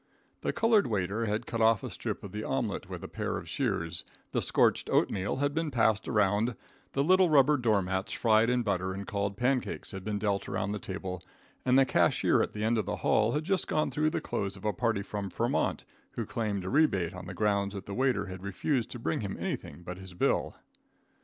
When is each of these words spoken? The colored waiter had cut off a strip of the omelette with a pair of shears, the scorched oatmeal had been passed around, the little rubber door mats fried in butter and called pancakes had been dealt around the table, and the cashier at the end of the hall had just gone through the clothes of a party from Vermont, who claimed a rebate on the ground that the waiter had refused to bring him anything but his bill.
The 0.41 0.51
colored 0.51 0.87
waiter 0.87 1.27
had 1.27 1.45
cut 1.45 1.61
off 1.61 1.83
a 1.83 1.89
strip 1.91 2.23
of 2.23 2.31
the 2.31 2.43
omelette 2.43 2.89
with 2.89 3.03
a 3.03 3.07
pair 3.07 3.37
of 3.37 3.47
shears, 3.47 4.03
the 4.31 4.41
scorched 4.41 4.89
oatmeal 4.89 5.35
had 5.35 5.53
been 5.53 5.69
passed 5.69 6.07
around, 6.07 6.55
the 6.93 7.03
little 7.03 7.29
rubber 7.29 7.55
door 7.55 7.83
mats 7.83 8.11
fried 8.11 8.49
in 8.49 8.63
butter 8.63 8.93
and 8.93 9.05
called 9.05 9.37
pancakes 9.37 9.91
had 9.91 10.03
been 10.03 10.17
dealt 10.17 10.49
around 10.49 10.71
the 10.71 10.79
table, 10.79 11.21
and 11.63 11.77
the 11.77 11.85
cashier 11.85 12.41
at 12.41 12.53
the 12.53 12.63
end 12.63 12.79
of 12.79 12.87
the 12.87 12.95
hall 13.05 13.33
had 13.33 13.43
just 13.43 13.67
gone 13.67 13.91
through 13.91 14.09
the 14.09 14.19
clothes 14.21 14.57
of 14.57 14.65
a 14.65 14.73
party 14.73 15.03
from 15.03 15.29
Vermont, 15.29 15.85
who 16.13 16.25
claimed 16.25 16.65
a 16.65 16.69
rebate 16.71 17.13
on 17.13 17.27
the 17.27 17.35
ground 17.35 17.71
that 17.73 17.85
the 17.85 17.93
waiter 17.93 18.25
had 18.25 18.41
refused 18.41 18.89
to 18.89 18.97
bring 18.97 19.21
him 19.21 19.37
anything 19.39 19.83
but 19.83 19.99
his 19.99 20.15
bill. 20.15 20.55